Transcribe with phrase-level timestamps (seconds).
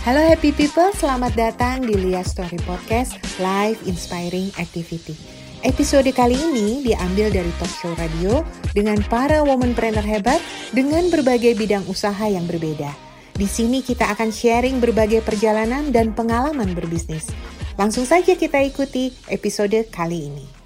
[0.00, 5.12] Halo happy people, selamat datang di Lia Story Podcast Live Inspiring Activity.
[5.60, 8.40] Episode kali ini diambil dari talk show radio
[8.72, 10.40] dengan para womanpreneur hebat
[10.72, 12.88] dengan berbagai bidang usaha yang berbeda.
[13.36, 17.28] Di sini kita akan sharing berbagai perjalanan dan pengalaman berbisnis.
[17.76, 20.59] Langsung saja kita ikuti episode kali ini.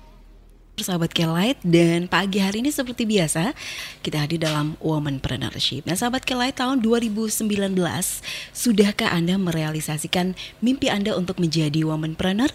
[0.74, 3.54] Sahabat Kelight dan pagi hari ini seperti biasa
[4.02, 5.86] kita hadir dalam Womanpreneurship.
[5.86, 7.46] Nah sahabat Kelight tahun 2019
[8.50, 12.50] sudahkah Anda merealisasikan mimpi Anda untuk menjadi womanpreneur?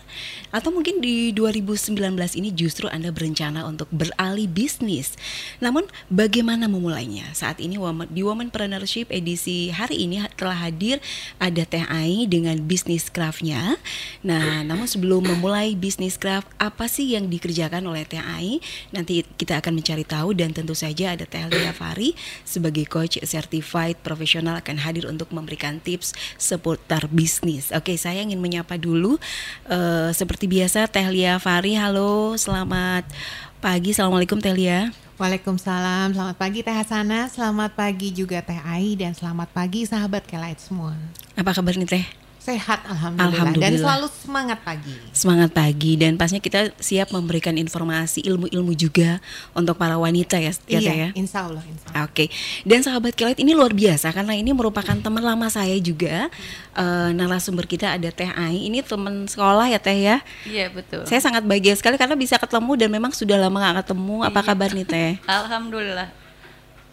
[0.51, 1.95] Atau mungkin di 2019
[2.35, 5.15] ini justru Anda berencana untuk beralih bisnis.
[5.63, 7.31] Namun bagaimana memulainya?
[7.31, 7.79] Saat ini
[8.11, 10.99] di Womanpreneurship edisi hari ini telah hadir
[11.39, 13.79] ada Teh Ai dengan bisnis craftnya.
[14.27, 18.57] Nah namun sebelum memulai bisnis craft apa sih yang dikerjakan oleh Teh Ai.
[18.89, 24.01] Nanti kita akan mencari tahu dan tentu saja ada Teh Lia Fari sebagai coach certified
[24.01, 27.69] profesional akan hadir untuk memberikan tips seputar bisnis.
[27.69, 29.21] Oke, saya ingin menyapa dulu
[29.69, 31.77] uh, seperti biasa Teh Lia Fari.
[31.77, 33.05] Halo, selamat
[33.61, 33.93] pagi.
[33.93, 34.89] Assalamualaikum Teh Lia.
[35.19, 40.63] Waalaikumsalam, selamat pagi Teh Hasana, selamat pagi juga Teh Ai dan selamat pagi sahabat Kelight
[40.63, 40.95] semua.
[41.35, 42.28] Apa kabar nih Teh?
[42.39, 43.35] Sehat alhamdulillah.
[43.35, 43.71] alhamdulillah.
[43.75, 44.95] Dan selalu semangat pagi.
[45.11, 49.19] Semangat pagi dan pastinya kita siap memberikan informasi ilmu-ilmu juga
[49.51, 51.09] untuk para wanita ya, ya iya, ya.
[51.19, 51.59] Insya Allah.
[51.67, 52.07] Insya Allah.
[52.07, 52.15] Oke.
[52.15, 52.27] Okay.
[52.63, 56.31] Dan sahabat kilat ini luar biasa karena ini merupakan teman lama saya juga.
[56.79, 58.71] Uh, narasumber kita ada Teh Ai.
[58.71, 60.23] Ini teman sekolah ya Teh ya.
[60.47, 61.03] Iya betul.
[61.11, 64.23] Saya sangat bahagia sekali karena bisa ketemu dan memang sudah lama gak ketemu.
[64.23, 64.47] Apa iya.
[64.47, 65.13] kabar nih Teh?
[65.43, 66.28] Alhamdulillah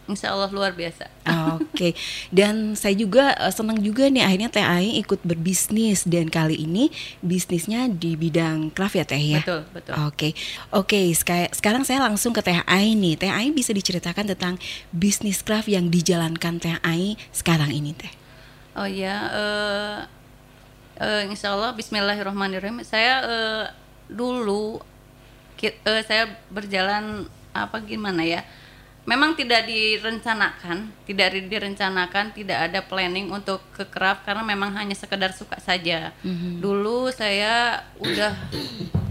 [0.07, 1.11] Insya Allah luar biasa.
[1.27, 1.91] Oke, okay.
[2.31, 6.87] dan saya juga uh, senang juga nih akhirnya Teh Ai ikut berbisnis dan kali ini
[7.19, 9.43] bisnisnya di bidang craft ya Teh ya.
[9.43, 9.93] Betul, betul.
[10.07, 10.31] Oke, okay.
[10.71, 10.99] oke.
[11.19, 13.19] Okay, sekarang saya langsung ke Teh Ai nih.
[13.19, 14.55] Teh Ai bisa diceritakan tentang
[14.95, 18.11] bisnis craft yang dijalankan Teh Ai sekarang ini Teh.
[18.79, 19.97] Oh ya, uh,
[21.03, 22.79] uh, Insya Allah Bismillahirrahmanirrahim.
[22.87, 23.65] Saya uh,
[24.07, 24.79] dulu
[25.59, 28.47] uh, saya berjalan apa gimana ya?
[29.07, 35.31] Memang tidak direncanakan, tidak direncanakan, tidak ada planning untuk ke craft karena memang hanya sekedar
[35.31, 36.11] suka saja.
[36.27, 36.59] Mm-hmm.
[36.59, 38.35] Dulu saya udah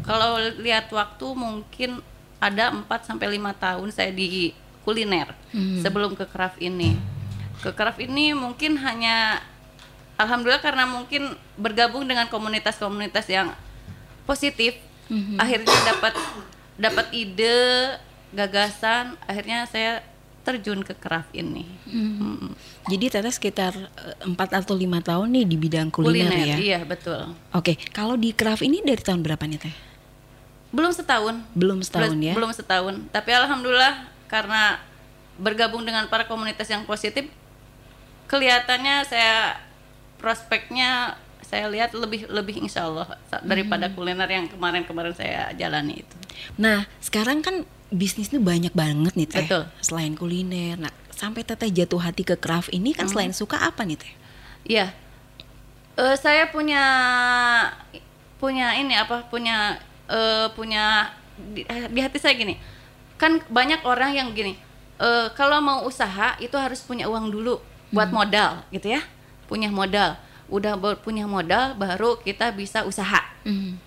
[0.05, 2.05] kalau lihat waktu mungkin
[2.37, 4.53] ada 4 sampai 5 tahun saya di
[4.85, 5.81] kuliner mm-hmm.
[5.81, 7.01] sebelum ke craft ini.
[7.65, 9.41] Ke craft ini mungkin hanya
[10.21, 13.49] alhamdulillah karena mungkin bergabung dengan komunitas-komunitas yang
[14.29, 14.77] positif,
[15.09, 15.41] mm-hmm.
[15.41, 16.15] akhirnya dapat
[16.77, 17.97] dapat ide
[18.35, 20.03] gagasan akhirnya saya
[20.47, 21.67] terjun ke craft ini.
[21.91, 22.15] Hmm.
[22.23, 22.51] Hmm.
[22.87, 26.57] Jadi Teteh sekitar eh, empat atau lima tahun nih di bidang kuliner, kuliner ya?
[26.57, 27.35] Iya betul.
[27.51, 29.75] Oke, kalau di craft ini dari tahun berapa nih Teh?
[30.71, 31.43] Belum setahun.
[31.51, 32.35] Belum setahun belum, ya?
[32.39, 32.95] Belum setahun.
[33.11, 34.79] Tapi alhamdulillah karena
[35.37, 37.27] bergabung dengan para komunitas yang positif,
[38.31, 39.59] kelihatannya saya
[40.23, 43.95] prospeknya saya lihat lebih lebih insya Allah daripada hmm.
[43.95, 46.17] kuliner yang kemarin-kemarin saya jalani itu.
[46.59, 49.45] Nah sekarang kan bisnis ini banyak banget nih teh.
[49.47, 49.65] Betul.
[49.79, 53.13] Selain kuliner, nah sampai teteh jatuh hati ke craft ini kan hmm.
[53.15, 54.13] selain suka apa nih teh?
[54.67, 54.91] Iya,
[55.97, 56.83] uh, saya punya
[58.37, 59.79] punya ini apa punya
[60.11, 61.15] uh, punya
[61.55, 62.59] di, di hati saya gini,
[63.17, 64.59] kan banyak orang yang gini,
[64.99, 67.63] uh, kalau mau usaha itu harus punya uang dulu
[67.95, 68.19] buat hmm.
[68.19, 69.01] modal gitu ya,
[69.47, 70.19] punya modal,
[70.51, 73.23] udah punya modal baru kita bisa usaha.
[73.47, 73.79] Hmm.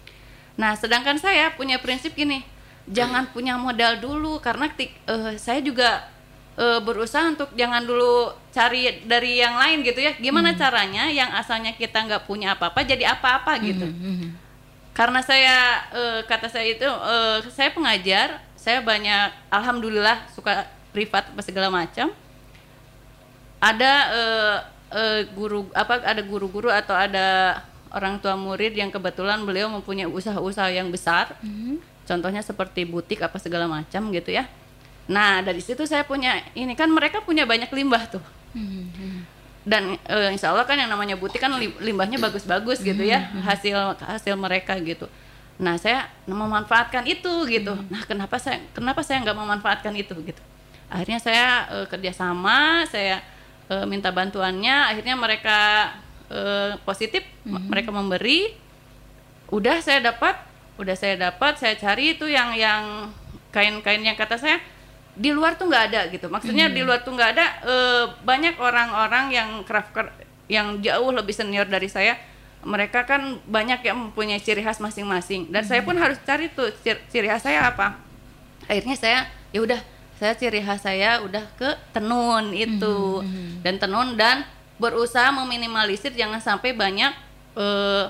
[0.55, 2.41] Nah sedangkan saya punya prinsip gini
[2.89, 4.65] jangan punya modal dulu karena
[5.05, 6.09] uh, saya juga
[6.57, 10.59] uh, berusaha untuk jangan dulu cari dari yang lain gitu ya gimana hmm.
[10.59, 14.01] caranya yang asalnya kita nggak punya apa-apa jadi apa-apa gitu hmm.
[14.01, 14.31] hmm, hmm.
[14.97, 21.41] karena saya uh, kata saya itu uh, saya pengajar saya banyak alhamdulillah suka privat apa
[21.45, 22.09] segala macam
[23.61, 24.57] ada uh,
[24.97, 27.61] uh, guru apa ada guru-guru atau ada
[27.93, 33.37] orang tua murid yang kebetulan beliau mempunyai usaha-usaha yang besar hmm contohnya seperti butik apa
[33.37, 34.49] segala macam gitu ya.
[35.05, 38.23] Nah dari situ saya punya ini kan mereka punya banyak limbah tuh.
[39.61, 44.33] Dan e, insya Allah kan yang namanya butik kan limbahnya bagus-bagus gitu ya hasil hasil
[44.33, 45.05] mereka gitu.
[45.61, 47.77] Nah saya memanfaatkan itu gitu.
[47.93, 50.41] Nah kenapa saya kenapa saya nggak memanfaatkan itu gitu?
[50.89, 53.21] Akhirnya saya e, kerjasama saya
[53.69, 55.93] e, minta bantuannya akhirnya mereka
[56.25, 56.39] e,
[56.81, 58.57] positif mereka memberi.
[59.49, 60.48] Udah saya dapat
[60.79, 63.11] udah saya dapat saya cari itu yang yang
[63.51, 64.63] kain-kain yang kata saya
[65.19, 66.75] di luar tuh nggak ada gitu maksudnya hmm.
[66.79, 67.75] di luar tuh nggak ada e,
[68.23, 69.91] banyak orang-orang yang craft
[70.47, 72.15] yang jauh lebih senior dari saya
[72.63, 75.69] mereka kan banyak yang mempunyai ciri khas masing-masing dan hmm.
[75.69, 77.99] saya pun harus cari tuh ciri, ciri khas saya apa
[78.71, 79.19] akhirnya saya
[79.51, 79.79] ya udah
[80.15, 83.67] saya ciri khas saya udah ke tenun itu hmm.
[83.67, 84.47] dan tenun dan
[84.79, 87.11] berusaha meminimalisir jangan sampai banyak
[87.59, 88.05] eh,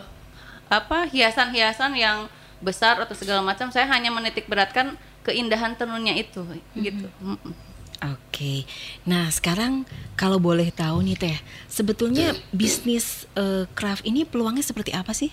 [0.70, 2.30] apa hiasan-hiasan yang
[2.60, 3.72] besar atau segala macam.
[3.72, 6.44] Saya hanya menitik beratkan keindahan tenunnya itu
[6.76, 7.08] gitu.
[7.20, 7.54] Mm-mm.
[8.00, 8.64] Oke,
[9.04, 9.84] nah sekarang
[10.16, 15.28] kalau boleh tahu nih teh, sebetulnya bisnis eh, craft ini peluangnya seperti apa sih?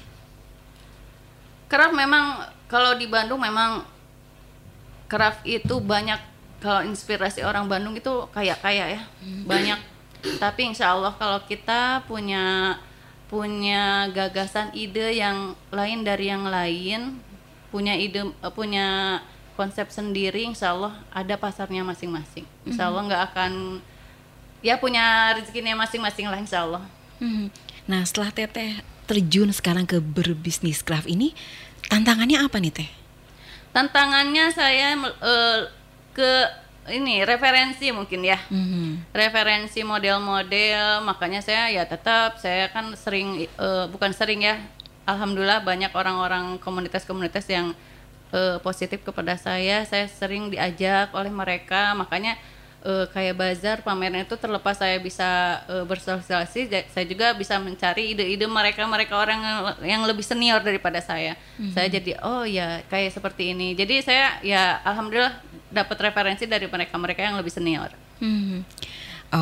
[1.70, 3.87] Craft memang kalau di Bandung memang
[5.06, 6.19] craft itu banyak
[6.58, 9.02] kalau inspirasi orang Bandung itu kayak kaya ya
[9.46, 9.79] banyak
[10.43, 12.75] tapi insya Allah kalau kita punya
[13.26, 17.19] punya gagasan ide yang lain dari yang lain
[17.75, 19.19] punya ide eh, punya
[19.58, 23.52] konsep sendiri insya Allah ada pasarnya masing-masing insya Allah nggak akan
[24.62, 26.84] ya punya rezekinya masing-masing lah insya Allah
[27.17, 27.49] Hmm.
[27.88, 31.32] Nah setelah teteh terjun sekarang ke berbisnis craft ini,
[31.88, 32.90] tantangannya apa nih teh?
[33.76, 35.61] tantangannya saya eh,
[36.17, 36.32] ke
[36.88, 39.10] ini referensi mungkin ya Mhm.
[39.10, 44.56] referensi model-model makanya saya ya tetap saya kan sering eh, bukan sering ya
[45.04, 47.74] alhamdulillah banyak orang-orang komunitas-komunitas yang
[48.30, 52.34] eh, positif kepada saya saya sering diajak oleh mereka makanya
[52.84, 58.44] eh, kayak bazar pameran itu terlepas saya bisa eh, bersosialisasi saya juga bisa mencari ide-ide
[58.50, 59.40] mereka mereka orang
[59.84, 61.34] yang, lebih senior daripada saya
[61.73, 65.40] saya jadi oh ya kayak seperti ini jadi saya ya alhamdulillah
[65.73, 67.90] dapat referensi dari mereka mereka yang lebih senior
[68.20, 68.64] Hmm.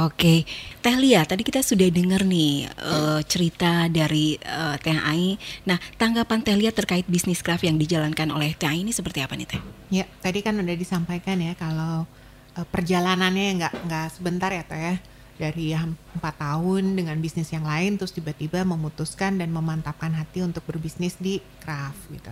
[0.09, 0.49] Oke,
[0.81, 5.37] Teh Lia, tadi kita sudah dengar nih eh, cerita dari eh, Teh Ai.
[5.69, 9.37] Nah, tanggapan Teh Lia terkait bisnis craft yang dijalankan oleh Teh Ai ini seperti apa
[9.37, 9.61] nih Teh?
[9.93, 12.09] Ya, tadi kan udah disampaikan ya kalau
[12.57, 14.97] eh, perjalanannya nggak nggak sebentar ya Teh ya.
[15.35, 15.75] Dari
[16.15, 21.43] empat tahun dengan bisnis yang lain, terus tiba-tiba memutuskan dan memantapkan hati untuk berbisnis di
[21.59, 22.31] craft gitu.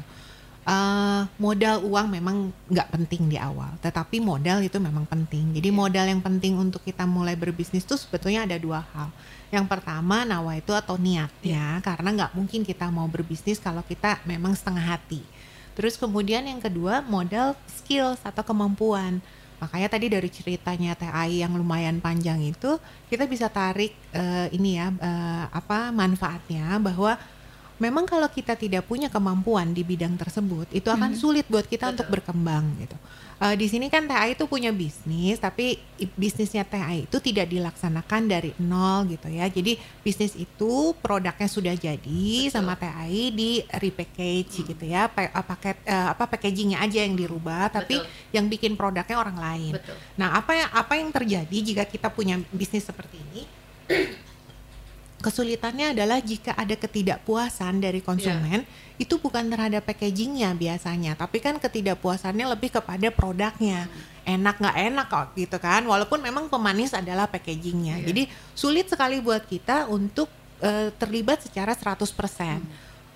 [0.63, 5.51] Eh, modal uang memang nggak penting di awal, tetapi modal itu memang penting.
[5.59, 9.11] Jadi modal yang penting untuk kita mulai berbisnis itu sebetulnya ada dua hal.
[9.51, 14.23] Yang pertama nawa itu atau niat ya, karena nggak mungkin kita mau berbisnis kalau kita
[14.23, 15.27] memang setengah hati.
[15.75, 19.19] Terus kemudian yang kedua modal skills atau kemampuan.
[19.63, 24.75] Makanya tadi dari ceritanya Teh Ai yang lumayan panjang itu kita bisa tarik eh, ini
[24.75, 27.15] ya eh, apa manfaatnya bahwa
[27.83, 32.07] memang kalau kita tidak punya kemampuan di bidang tersebut itu akan sulit buat kita untuk
[32.07, 32.95] berkembang gitu.
[33.43, 35.75] Eh, di sini kan Ai itu punya bisnis tapi
[36.15, 39.51] bisnisnya Ai itu tidak dilaksanakan dari nol gitu ya.
[39.51, 42.23] Jadi bisnis itu produknya sudah jadi
[42.55, 45.11] sama Teh Ai di repackage gitu ya.
[45.11, 48.31] Pa- eh, paket eh, apa packagingnya aja yang dirubah tapi Betul.
[48.31, 49.75] yang bikin produknya orang lain.
[49.75, 49.99] Betul.
[50.15, 53.43] Nah, apa yang apa yang terjadi jika kita punya bisnis seperti ini?
[55.23, 58.67] Kesulitannya adalah jika ada ketidakpuasan dari konsumen,
[58.99, 63.87] itu bukan terhadap packagingnya biasanya, tapi kan ketidakpuasannya lebih kepada produknya.
[64.27, 68.03] Enak nggak enak kok gitu kan, walaupun memang pemanis adalah packagingnya.
[68.03, 68.07] Iya.
[68.11, 68.23] Jadi
[68.55, 70.27] sulit sekali buat kita untuk
[70.59, 72.03] eh, terlibat secara 100%.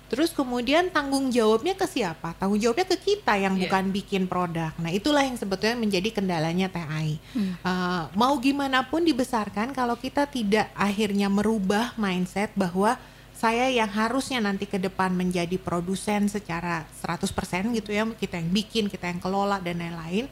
[0.07, 2.31] Terus kemudian tanggung jawabnya ke siapa?
[2.35, 3.67] Tanggung jawabnya ke kita yang Iya.
[3.67, 4.71] bukan bikin produk.
[4.79, 7.19] Nah itulah yang sebetulnya menjadi kendalanya TAI.
[7.35, 12.95] Eh, mau gimana pun dibesarkan kalau kita tidak akhirnya merubah mindset bahwa
[13.35, 18.87] saya yang harusnya nanti ke depan menjadi produsen secara 100% gitu ya, kita yang bikin,
[18.87, 20.25] kita yang kelola dan lain-lain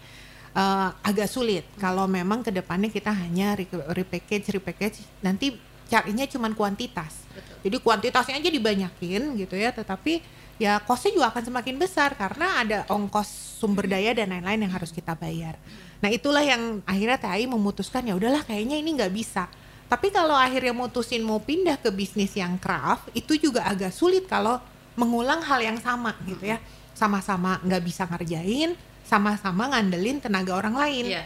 [0.56, 5.52] eh, agak sulit kalau memang ke depannya kita hanya re- repackage repackage nanti
[5.90, 7.26] carinya cuman kuantitas.
[7.66, 10.22] Jadi kuantitasnya aja dibanyakin gitu ya, tetapi
[10.56, 13.28] ya costnya juga akan semakin besar karena ada ongkos
[13.60, 15.60] sumber daya dan lain-lain yang harus kita bayar.
[16.00, 19.50] Nah itulah yang akhirnya TAI memutuskan ya udahlah kayaknya ini nggak bisa.
[19.86, 24.58] Tapi kalau akhirnya mutusin mau pindah ke bisnis yang craft itu juga agak sulit kalau
[24.98, 26.58] mengulang hal yang sama gitu ya,
[26.96, 28.74] sama-sama nggak bisa ngerjain,
[29.06, 31.06] sama-sama ngandelin tenaga orang lain.
[31.14, 31.24] Iya.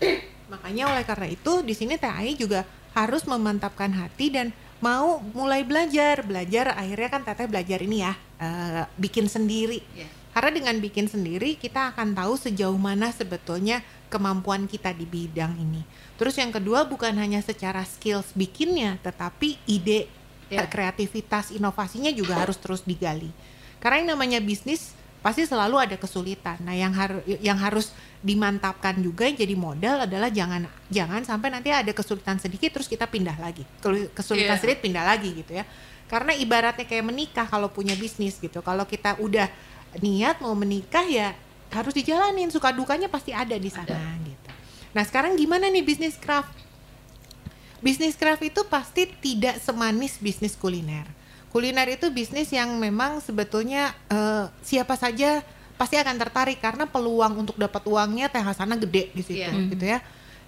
[0.52, 6.22] Makanya oleh karena itu di sini TAI juga harus memantapkan hati dan mau mulai belajar.
[6.22, 9.82] Belajar akhirnya kan Teteh belajar ini ya, eh, bikin sendiri.
[9.92, 10.08] Iya.
[10.34, 15.82] Karena dengan bikin sendiri kita akan tahu sejauh mana sebetulnya kemampuan kita di bidang ini.
[16.18, 20.06] Terus yang kedua bukan hanya secara skills bikinnya, tetapi ide,
[20.50, 20.62] Ya.
[20.62, 23.30] eh, kreativitas, inovasinya juga harus terus digali.
[23.82, 26.60] Karena yang namanya bisnis pasti selalu ada kesulitan.
[26.60, 31.72] Nah, yang harus yang harus dimantapkan juga yang jadi modal adalah jangan jangan sampai nanti
[31.72, 33.64] ada kesulitan sedikit terus kita pindah lagi.
[34.12, 34.60] Kesulitan Iya.
[34.60, 35.64] sedikit pindah lagi gitu ya.
[36.12, 38.60] Karena ibaratnya kayak menikah kalau punya bisnis gitu.
[38.60, 39.48] Kalau kita udah
[40.04, 41.32] niat mau menikah ya
[41.72, 44.50] harus dijalanin suka dukanya pasti ada di sana gitu.
[44.92, 46.52] Nah, sekarang gimana nih bisnis craft?
[47.80, 51.08] Bisnis craft itu pasti tidak semanis bisnis kuliner.
[51.54, 55.38] Kuliner itu bisnis yang memang sebetulnya eh, siapa saja
[55.78, 59.70] pasti akan tertarik karena peluang untuk dapat uangnya teh Hasanah gede di situ Iya.
[59.70, 59.98] gitu ya.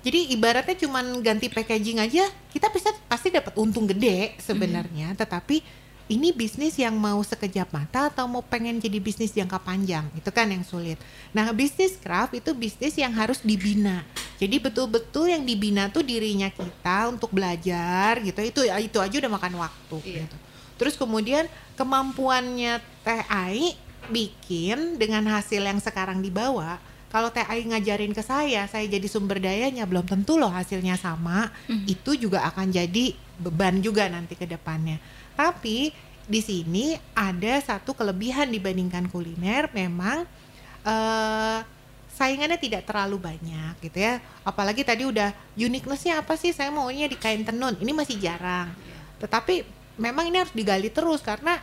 [0.03, 5.63] Jadi ibaratnya cuman ganti packaging aja kita bisa pasti dapat untung gede sebenarnya, tetapi
[6.07, 10.47] ini bisnis yang mau sekejap mata atau mau pengen jadi bisnis jangka panjang itu kan
[10.47, 10.99] yang sulit.
[11.35, 14.03] Nah bisnis craft itu bisnis yang harus dibina.
[14.39, 18.39] Jadi betul-betul yang dibina tuh dirinya kita untuk belajar gitu.
[18.43, 19.97] Itu itu aja udah makan waktu.
[20.03, 20.23] Iya.
[20.27, 20.37] Gitu.
[20.77, 23.77] Terus kemudian kemampuannya Teh Ai
[24.13, 26.79] bikin dengan hasil yang sekarang dibawa.
[27.11, 31.49] Kalau Teh Ai ngajarin ke saya, saya jadi sumber dayanya belum tentu loh hasilnya sama.
[31.89, 35.01] Itu juga akan jadi beban juga nanti ke depannya.
[35.33, 35.93] Tapi
[36.27, 40.27] di sini ada satu kelebihan dibandingkan kuliner, memang
[40.87, 41.61] eh
[42.17, 44.25] saingannya tidak terlalu banyak gitu ya.
[44.41, 46.49] Apalagi tadi udah uniquenessnya apa sih?
[46.57, 47.77] Saya maunya di kain tenun.
[47.77, 48.73] Ini masih jarang.
[49.21, 51.59] Tetapi memang ini harus digali terus karena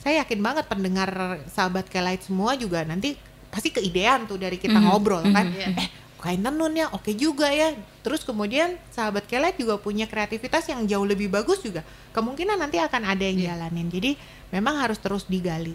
[0.00, 1.10] saya yakin banget pendengar
[1.46, 3.16] sahabat Kelight semua juga nanti
[3.50, 5.46] pasti keidean tuh dari kita Mhm, ngobrol kan.
[5.48, 5.76] mhm.
[5.76, 5.88] Eh
[6.20, 7.72] kain tenun ya oke juga ya.
[8.00, 11.80] Terus kemudian sahabat Kelight juga punya kreativitas yang jauh lebih bagus juga.
[12.12, 13.46] Kemungkinan nanti akan ada yang Iya.
[13.56, 13.88] jalanin.
[13.88, 14.16] Jadi
[14.48, 15.72] memang harus terus digali.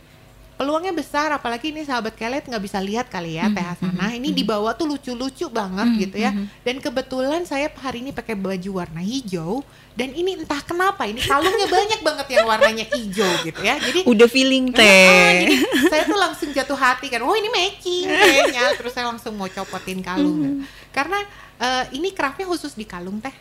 [0.55, 4.07] Peluangnya besar apalagi ini sahabat Kelight nggak bisa lihat kali ya Mhm, Teh Hasanah.
[4.07, 4.37] mhm, Ini mhm.
[4.39, 6.31] dibawa tuh lucu-lucu banget Mhm, gitu ya.
[6.31, 6.47] mhm.
[6.63, 11.67] Dan kebetulan saya hari ini pakai baju warna hijau dan ini entah kenapa ini kalungnya
[11.67, 13.75] banyak banget yang warnanya hijau gitu ya.
[13.77, 15.43] Jadi Udah feeling teh.
[15.43, 15.55] jadi
[15.91, 18.75] saya tuh langsung jatuh hati kan, oh ini matching kayaknya.
[18.75, 20.63] Terus saya langsung mau copotin kalung.
[20.89, 21.19] Karena
[21.55, 23.31] eh, ini craftnya khusus di kalung teh.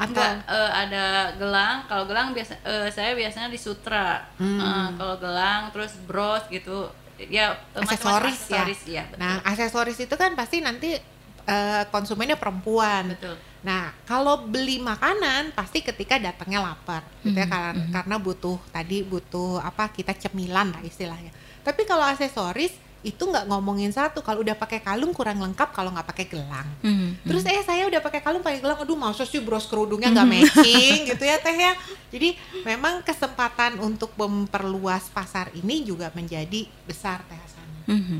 [0.00, 1.04] Atau Enggak, eh, ada
[1.36, 1.76] gelang.
[1.84, 4.24] Kalau gelang biasa eh, saya biasanya di sutra.
[4.40, 4.56] Hmm.
[4.56, 6.88] Eh, kalau gelang terus bros gitu.
[7.28, 8.64] Ya aksesoris ya.
[8.88, 9.04] ya.
[9.04, 9.20] betul.
[9.20, 10.96] Nah aksesoris itu kan pasti nanti
[11.44, 13.12] eh, konsumennya perempuan.
[13.12, 13.36] betul.
[13.60, 17.92] Nah, kalau beli makanan pasti ketika datangnya lapar, gitu ya Mhm, karena, mhm.
[17.92, 21.28] karena butuh tadi butuh apa kita cemilan lah istilahnya.
[21.60, 26.04] Tapi kalau aksesoris itu nggak ngomongin satu, kalau udah pakai kalung kurang lengkap kalau nggak
[26.04, 26.68] pakai gelang.
[26.84, 27.52] Mhm, Terus mhm.
[27.56, 31.24] eh saya udah pakai kalung pakai gelang, aduh masa sih bros kerudungnya nggak matching gitu
[31.24, 31.72] ya teh ya.
[32.12, 37.84] Jadi memang kesempatan untuk memperluas pasar ini juga menjadi besar teh Hasanah.
[37.88, 38.18] Mhm.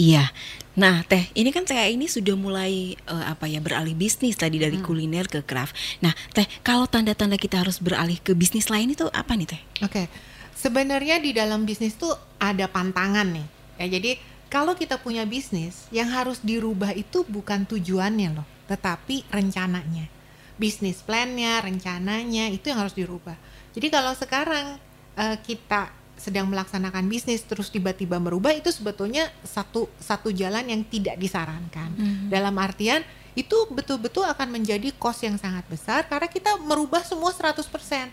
[0.00, 0.24] Iya.
[0.72, 4.80] Nah, Teh, ini kan Teh ini sudah mulai eh, apa ya beralih bisnis tadi dari
[4.80, 4.86] Hmm.
[4.88, 5.76] kuliner ke craft.
[6.00, 9.60] Nah, Teh, kalau tanda-tanda kita harus beralih ke bisnis lain itu apa nih, Teh?
[9.84, 10.08] Oke,
[10.56, 13.46] sebenarnya di dalam bisnis tuh ada pantangan nih.
[13.80, 14.20] Ya, jadi
[14.52, 20.12] kalau kita punya bisnis, yang harus dirubah itu bukan tujuannya loh, tetapi rencananya.
[20.60, 23.34] Bisnis plannya, rencananya itu yang harus dirubah.
[23.72, 24.76] Jadi kalau sekarang
[25.16, 31.16] eh, kita sedang melaksanakan bisnis terus tiba-tiba merubah itu sebetulnya satu satu jalan yang tidak
[31.16, 31.90] disarankan.
[31.96, 32.28] Mhm.
[32.28, 33.00] Dalam artian
[33.32, 38.12] itu betul-betul akan menjadi cost yang sangat besar karena kita merubah semua 100%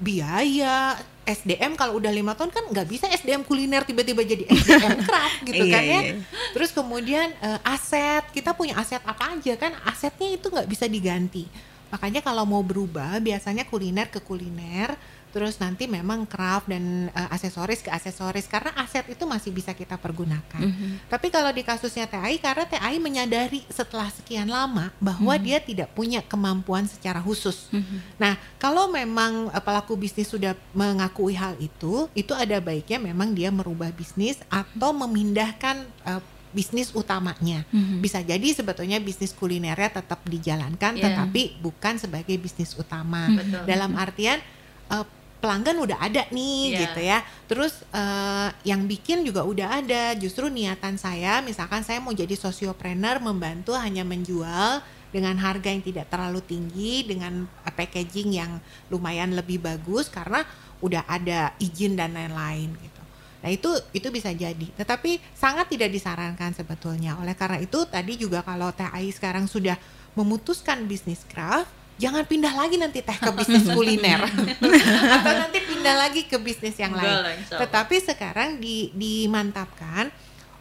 [0.00, 5.38] biaya SDM kalau udah lima tahun kan nggak bisa SDM kuliner tiba-tiba jadi SDM craft
[5.44, 6.14] gitu Iya, kan ya iya.
[6.52, 11.48] terus kemudian eh, aset kita punya aset apa aja kan asetnya itu nggak bisa diganti
[11.88, 14.94] makanya kalau mau berubah biasanya kuliner ke kuliner
[15.34, 19.98] terus nanti memang craft dan eh, aksesoris ke aksesoris karena aset itu masih bisa kita
[19.98, 21.10] pergunakan Mhm.
[21.10, 25.42] tapi kalau di kasusnya TAI karena TAI menyadari setelah sekian lama bahwa Hmm.
[25.42, 27.66] dia tidak punya kemampuan secara khusus.
[27.68, 28.14] Mhm.
[28.16, 33.50] Nah, kalau memang eh, pelaku bisnis sudah mengakui hal itu, itu ada baiknya memang dia
[33.50, 37.66] merubah bisnis atau memindahkan eh, bisnis utamanya.
[37.68, 37.98] Mhm.
[37.98, 41.02] Bisa jadi sebetulnya bisnis kulinernya tetap dijalankan, Iya.
[41.10, 43.26] tetapi bukan sebagai bisnis utama.
[43.26, 43.42] Hmm.
[43.42, 43.62] Betul.
[43.66, 44.38] Dalam artian
[44.84, 45.06] eh,
[45.44, 46.80] pelanggan udah ada nih Iya.
[46.88, 47.18] gitu ya.
[47.44, 50.16] Terus eh, yang bikin juga udah ada.
[50.16, 54.80] Justru niatan saya, misalkan saya mau jadi sosiopreneur membantu hanya menjual
[55.12, 58.56] dengan harga yang tidak terlalu tinggi, dengan packaging yang
[58.88, 60.42] lumayan lebih bagus karena
[60.80, 63.02] udah ada izin dan lain-lain gitu.
[63.44, 67.14] Nah itu itu bisa jadi, tetapi sangat tidak disarankan sebetulnya.
[67.20, 69.76] Oleh karena itu tadi juga kalau TAI sekarang sudah
[70.18, 74.26] memutuskan bisnis craft, jangan pindah lagi nanti teh ke bisnis kuliner
[75.14, 77.38] atau nanti pindah lagi ke bisnis yang lain.
[77.46, 80.10] Tetapi sekarang di, dimantapkan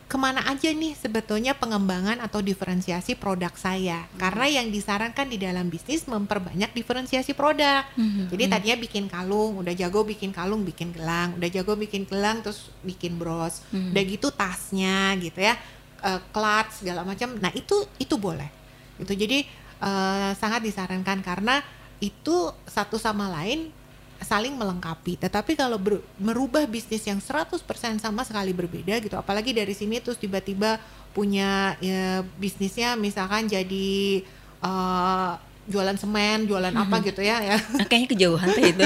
[0.04, 4.06] ke mana aja nih sebetulnya pengembangan atau diferensiasi produk saya.
[4.22, 7.82] Karena yang disarankan di dalam bisnis memperbanyak diferensiasi produk.
[7.98, 8.30] Mhm.
[8.30, 12.70] Jadi tadinya bikin kalung, udah jago bikin kalung, bikin gelang, udah jago bikin gelang terus
[12.86, 13.66] bikin bros.
[13.74, 13.90] Hmm.
[13.90, 15.58] Udah gitu tasnya gitu ya.
[16.04, 17.34] eh, clutch segala macam.
[17.40, 18.52] Nah, itu itu boleh.
[19.02, 19.18] Gitu.
[19.18, 19.48] Jadi
[19.84, 21.60] eh, sangat disarankan karena
[22.00, 23.68] itu satu sama lain
[24.24, 25.20] saling melengkapi.
[25.20, 27.60] Tetapi kalau ber- merubah bisnis yang 100%
[28.00, 30.80] sama sekali berbeda gitu, apalagi dari sini terus tiba-tiba
[31.12, 34.24] punya ya, bisnisnya misalkan jadi
[34.64, 35.32] eh,
[35.64, 37.56] jualan semen, jualan apa gitu ya ya.
[37.56, 38.84] Nah, kayaknya kejauhan itu.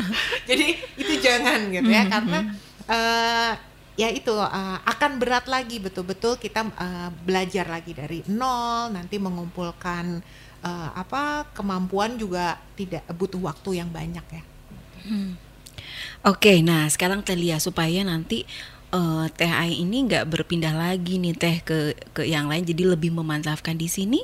[0.50, 2.38] Jadi itu jangan gitu ya karena
[2.86, 3.52] eh,
[4.00, 10.24] ya itu uh, akan berat lagi betul-betul kita uh, belajar lagi dari nol nanti mengumpulkan
[10.64, 14.42] uh, apa kemampuan juga tidak butuh waktu yang banyak ya.
[15.04, 15.36] Hmm.
[16.24, 18.48] Oke, nah sekarang Telia supaya nanti
[18.96, 23.12] uh, teh ai ini nggak berpindah lagi nih teh ke ke yang lain jadi lebih
[23.14, 24.20] memantapkan di sini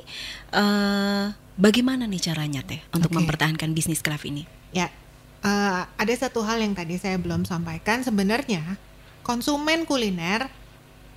[0.53, 3.17] uh, bagaimana nih caranya teh untuk okay.
[3.23, 4.43] mempertahankan bisnis craft ini
[4.75, 4.91] ya
[5.41, 8.77] uh, ada satu hal yang tadi saya belum sampaikan sebenarnya
[9.27, 10.47] konsumen kuliner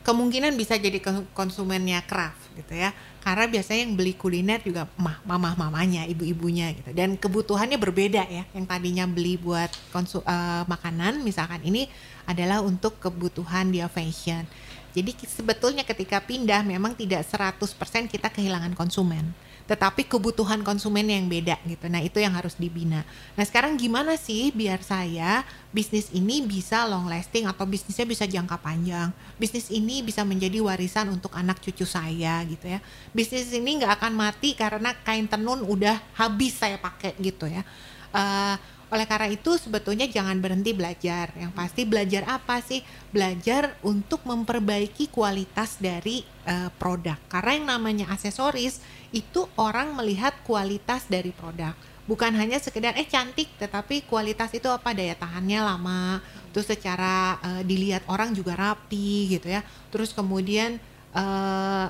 [0.02, 0.99] kemungkinan bisa jadi
[1.31, 2.90] konsumennya craft gitu ya.
[3.23, 6.90] Karena biasanya yang beli kuliner juga mah mamah mamanya ibu-ibunya gitu.
[6.90, 8.43] Dan kebutuhannya berbeda ya.
[8.50, 11.87] Yang tadinya beli buat konsum uh, makanan misalkan ini
[12.26, 14.43] adalah untuk kebutuhan dia fashion.
[14.90, 17.62] Jadi sebetulnya ketika pindah memang tidak 100%
[18.11, 19.31] kita kehilangan konsumen
[19.71, 21.87] tetapi kebutuhan konsumen yang beda gitu.
[21.87, 23.07] Nah, itu yang harus dibina.
[23.39, 28.59] Nah, sekarang gimana sih biar saya bisnis ini bisa long lasting atau bisnisnya bisa jangka
[28.59, 29.15] panjang.
[29.39, 32.83] Bisnis ini bisa menjadi warisan untuk anak cucu saya gitu ya.
[33.15, 37.62] Bisnis ini nggak akan mati karena kain tenun udah habis saya pakai gitu ya.
[38.11, 38.59] Uh,
[38.91, 41.31] oleh karena itu sebetulnya jangan berhenti belajar.
[41.39, 42.83] Yang pasti belajar apa sih?
[43.15, 47.15] Belajar untuk memperbaiki kualitas dari uh, produk.
[47.31, 51.75] Karena yang namanya aksesoris itu orang melihat kualitas dari produk.
[52.07, 56.19] Bukan hanya sekedar eh cantik, tetapi kualitas itu apa daya tahannya lama,
[56.50, 59.62] terus secara uh, dilihat orang juga rapi gitu ya.
[59.95, 60.83] Terus kemudian
[61.14, 61.87] uh,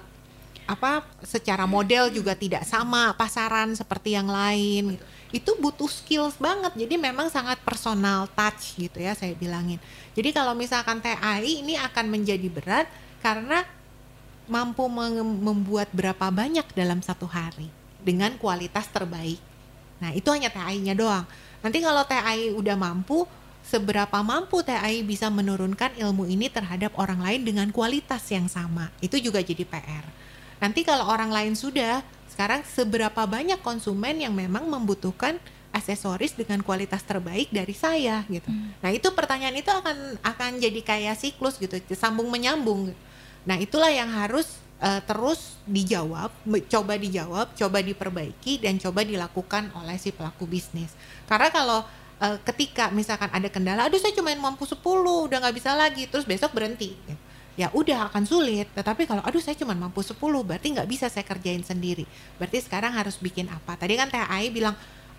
[0.70, 5.04] apa secara model juga tidak sama pasaran seperti yang lain gitu.
[5.34, 9.82] itu butuh skills banget jadi memang sangat personal touch gitu ya saya bilangin
[10.14, 12.86] jadi kalau misalkan TAI ini akan menjadi berat
[13.18, 13.66] karena
[14.50, 17.70] mampu membuat berapa banyak dalam satu hari
[18.02, 19.38] dengan kualitas terbaik
[20.02, 21.24] nah itu hanya TAI-nya doang
[21.62, 23.24] nanti kalau TAI udah mampu
[23.64, 29.16] seberapa mampu TAI bisa menurunkan ilmu ini terhadap orang lain dengan kualitas yang sama itu
[29.16, 30.20] juga jadi PR
[30.60, 35.40] Nanti kalau orang lain sudah, sekarang seberapa banyak konsumen yang memang membutuhkan
[35.72, 38.46] aksesoris dengan kualitas terbaik dari saya gitu.
[38.46, 38.76] Hmm.
[38.84, 42.92] Nah, itu pertanyaan itu akan akan jadi kayak siklus gitu, sambung menyambung.
[43.44, 46.32] Nah, itulah yang harus uh, terus dijawab,
[46.68, 50.92] coba dijawab, coba diperbaiki dan coba dilakukan oleh si pelaku bisnis.
[51.28, 51.80] Karena kalau
[52.20, 56.28] uh, ketika misalkan ada kendala, aduh saya cuma mampu 10, udah nggak bisa lagi, terus
[56.28, 56.96] besok berhenti.
[57.58, 58.72] Ya udah akan sulit.
[58.72, 62.08] Tetapi kalau aduh saya cuma mampu 10 berarti nggak bisa saya kerjain sendiri.
[62.40, 63.76] Berarti sekarang harus bikin apa?
[63.76, 64.72] Tadi kan Teh Ai bilang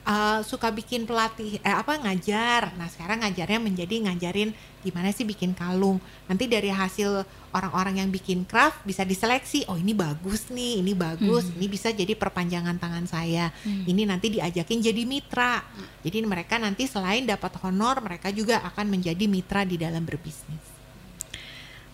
[0.05, 2.73] uh, suka bikin pelatih eh, apa ngajar.
[2.77, 6.01] Nah, sekarang ngajarnya menjadi ngajarin gimana sih bikin kalung.
[6.25, 7.21] Nanti dari hasil
[7.53, 9.67] orang-orang yang bikin craft bisa diseleksi.
[9.69, 11.51] Oh, ini bagus nih, ini bagus.
[11.51, 11.57] Hmm.
[11.61, 13.53] Ini bisa jadi perpanjangan tangan saya.
[13.61, 13.85] Hmm.
[13.85, 15.61] Ini nanti diajakin jadi mitra.
[16.01, 20.63] Jadi mereka nanti selain dapat honor, mereka juga akan menjadi mitra di dalam berbisnis.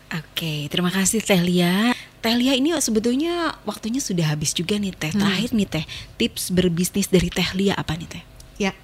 [0.07, 1.96] Oke, terima kasih Teh Lia.
[2.27, 5.15] Teh Lia ini sebetulnya waktunya sudah habis juga nih Teh.
[5.15, 5.23] Hmm.
[5.23, 5.85] Terakhir nih Teh,
[6.19, 8.23] tips berbisnis dari Teh Lia apa nih Teh?
[8.59, 8.75] Ya,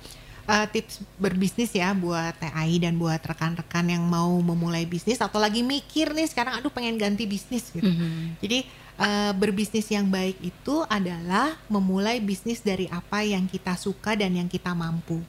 [0.47, 5.43] uh, tips berbisnis ya buat Teh Ai dan buat rekan-rekan yang mau memulai bisnis atau
[5.43, 7.83] lagi mikir nih sekarang aduh pengen ganti bisnis gitu.
[7.83, 8.23] Mm -hmm.
[8.39, 8.59] Jadi
[8.95, 14.47] uh, berbisnis yang baik itu adalah memulai bisnis dari apa yang kita suka dan yang
[14.47, 15.19] kita mampu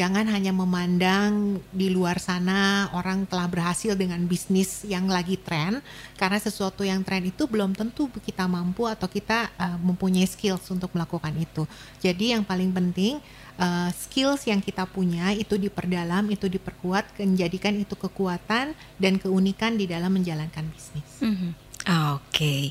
[0.00, 5.84] jangan hanya memandang di luar sana orang telah berhasil dengan bisnis yang lagi tren
[6.16, 10.88] karena sesuatu yang tren itu belum tentu kita mampu atau kita uh, mempunyai skills untuk
[10.96, 11.68] melakukan itu.
[12.00, 13.20] Jadi yang paling penting
[13.60, 19.84] uh, skills yang kita punya itu diperdalam, itu diperkuat, menjadikan itu kekuatan dan keunikan di
[19.84, 21.10] dalam menjalankan bisnis.
[21.20, 21.69] Mm -hmm.
[21.80, 22.62] Oke, okay.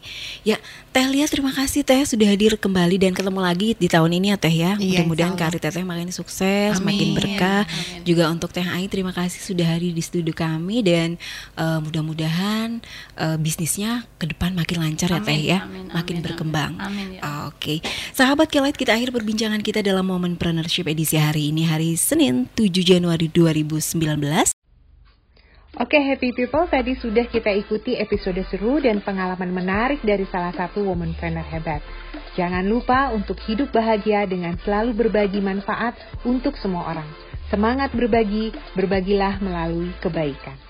[0.46, 0.62] ya
[0.94, 4.38] Teh Lia terima kasih Teh sudah hadir kembali dan ketemu lagi di tahun ini ya
[4.38, 4.78] Teh ya.
[4.78, 6.86] Iya, Mudah-mudahan karir Teh makin sukses, Amin.
[6.86, 7.66] makin berkah.
[7.66, 8.06] Amin.
[8.06, 11.18] Juga untuk Teh Ai terima kasih sudah hadir di studio kami dan
[11.58, 12.86] uh, mudah-mudahan
[13.18, 15.18] uh, bisnisnya ke depan makin lancar Amin.
[15.18, 15.86] ya Teh ya, Amin.
[15.90, 16.26] makin Amin.
[16.30, 16.72] berkembang.
[16.78, 17.08] Amin.
[17.18, 17.50] Ya.
[17.50, 17.90] Oke, okay.
[18.14, 22.70] sahabat Kelight kita akhir perbincangan kita dalam momen Preneurship edisi hari ini hari Senin 7
[22.86, 24.59] Januari 2019.
[25.78, 30.82] Oke happy people, tadi sudah kita ikuti episode seru dan pengalaman menarik dari salah satu
[30.82, 31.86] woman trainer hebat.
[32.34, 35.94] Jangan lupa untuk hidup bahagia dengan selalu berbagi manfaat
[36.26, 37.06] untuk semua orang.
[37.54, 40.69] Semangat berbagi, berbagilah melalui kebaikan.